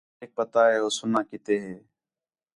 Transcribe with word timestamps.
میک 0.19 0.31
پتا 0.37 0.61
ہے 0.71 0.77
ہو 0.81 0.89
سُنّا 0.97 1.21
کِتے 1.29 1.55
ہِے 1.63 1.75